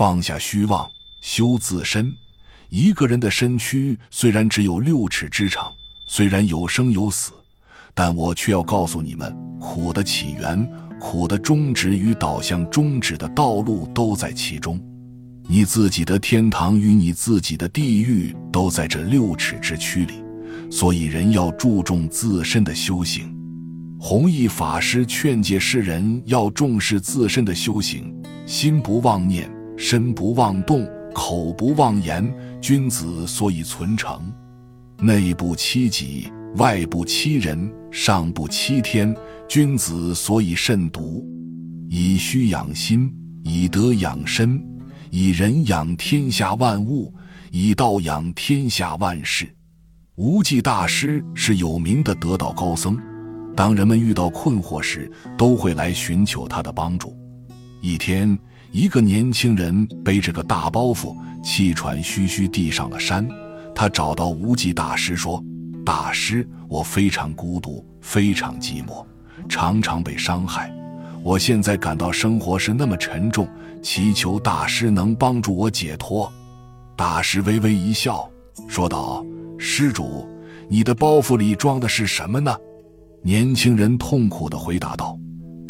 [0.00, 2.10] 放下虚妄，修自身。
[2.70, 5.70] 一个人的身躯虽然只有六尺之长，
[6.06, 7.32] 虽然有生有死，
[7.92, 10.66] 但我却要告诉你们，苦的起源、
[10.98, 14.80] 苦的终止与导向终止的道路都在其中。
[15.46, 20.14] 你自己的天堂与你自己的地狱都在这六尺之躯里，
[20.70, 23.36] 所以人要注重自身的修行。
[23.98, 28.10] 弘一法师劝诫世人要重视自身的修行，
[28.46, 29.46] 心不妄念，
[29.80, 30.86] 身不妄动。
[31.12, 34.20] 口不妄言，君子所以存诚；
[34.96, 39.12] 内不欺己，外不欺人，上不欺天，
[39.48, 41.26] 君子所以慎独。
[41.88, 43.12] 以虚养心，
[43.42, 44.62] 以德养身，
[45.10, 47.12] 以仁养天下万物，
[47.50, 49.52] 以道养天下万事。
[50.14, 52.96] 无忌大师是有名的得道高僧，
[53.56, 57.16] 当人们遇到困惑时，都会来寻求他的帮助。
[57.80, 58.38] 一天。
[58.72, 63.28] 一个年轻人背着个大包袱，气喘吁吁地上了山。
[63.74, 65.42] 他找到无忌大师说
[65.84, 69.04] ：“大师，我非常孤独，非常寂寞，
[69.48, 70.72] 常常被伤害。
[71.22, 73.48] 我现在感到生活是那么沉重，
[73.82, 76.32] 祈求大师能帮助我解脱。”
[76.96, 78.30] 大师微微一笑，
[78.68, 79.24] 说道
[79.58, 80.28] ：“施主，
[80.68, 82.54] 你的包袱里装的是什么呢？”
[83.22, 85.18] 年轻人痛苦地回答道。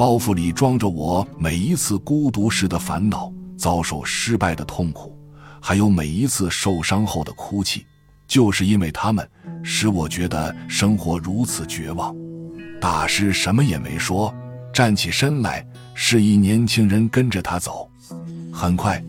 [0.01, 5.15] 包袱里装着我每一次孤独时的烦恼，遭受失败的痛苦，
[5.61, 7.85] 还有每一次受伤后的哭泣。
[8.27, 9.29] 就是因为他们，
[9.63, 12.17] 使我觉得生活如此绝望。
[12.81, 14.35] 大师什么也没说，
[14.73, 17.87] 站起身来，示意年轻人跟着他走。
[18.51, 19.05] 很快，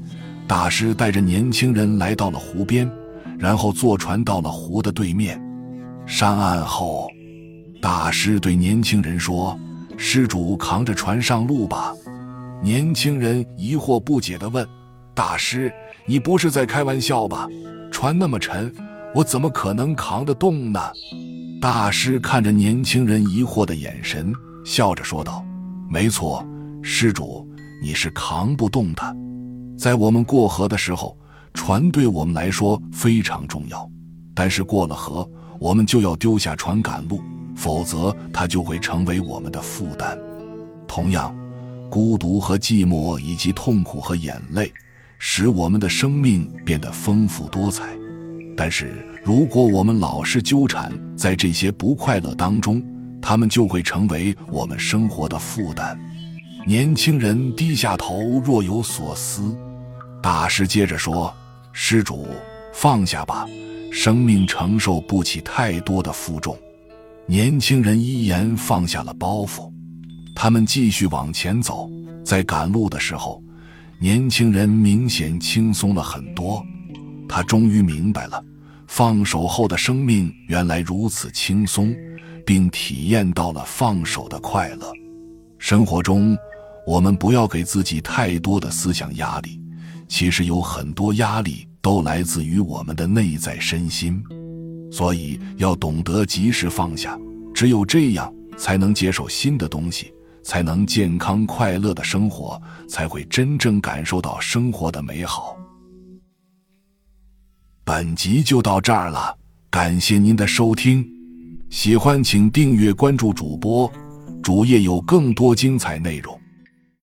[0.45, 2.91] 大师带着年轻人来到了湖边，
[3.39, 5.41] 然后坐船到了湖的对面。
[6.05, 7.09] 上岸后，
[7.81, 9.57] 大师对年轻人说。
[9.97, 11.93] 施主扛着船上路吧。
[12.61, 14.67] 年轻人疑惑不解地问
[15.15, 15.71] ：“大师，
[16.05, 17.47] 你不是在开玩笑吧？
[17.91, 18.71] 船那么沉，
[19.15, 20.79] 我怎么可能扛得动呢？”
[21.59, 24.33] 大师看着年轻人疑惑的眼神，
[24.65, 25.45] 笑着说道
[25.89, 26.45] ：“没错，
[26.81, 27.47] 施主，
[27.83, 29.15] 你是扛不动的。
[29.77, 31.17] 在我们过河的时候，
[31.53, 33.89] 船对我们来说非常重要，
[34.35, 35.27] 但是过了河，
[35.59, 37.19] 我们就要丢下船赶路。”
[37.61, 40.17] 否则，它就会成为我们的负担。
[40.87, 41.31] 同样，
[41.91, 44.73] 孤独和寂寞，以及痛苦和眼泪，
[45.19, 47.83] 使我们的生命变得丰富多彩。
[48.57, 52.81] 但是，如果我们老是纠缠在这些不快乐当中，
[53.21, 55.95] 他们就会成为我们生活的负担。
[56.65, 59.55] 年轻人低下头，若有所思。
[60.19, 61.31] 大师接着说
[61.71, 62.27] ：“施主，
[62.73, 63.45] 放下吧，
[63.91, 66.57] 生命承受不起太多的负重。”
[67.27, 69.71] 年轻人依言放下了包袱，
[70.35, 71.89] 他们继续往前走。
[72.23, 73.41] 在赶路的时候，
[73.99, 76.63] 年轻人明显轻松了很多。
[77.27, 78.43] 他终于明白了，
[78.87, 81.95] 放手后的生命原来如此轻松，
[82.45, 84.91] 并体验到了放手的快乐。
[85.57, 86.37] 生活中，
[86.85, 89.61] 我们不要给自己太多的思想压力。
[90.07, 94.21] 其实有很多压力都来自于我们的内在身心。
[94.91, 97.17] 所以要懂得及时放下，
[97.53, 100.13] 只有这样才能接受新的东西，
[100.43, 105.55] 才能健康快乐的生活，才会真正感受到生活的美好。
[107.85, 109.37] 本集就到这儿了，
[109.69, 111.07] 感谢您的收听，
[111.69, 113.89] 喜欢请订阅关注主播，
[114.43, 116.40] 主页有更多精彩内容。